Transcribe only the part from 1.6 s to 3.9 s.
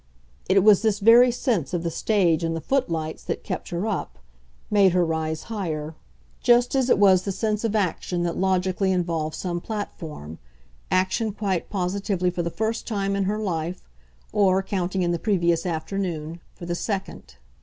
of the stage and the footlights that kept her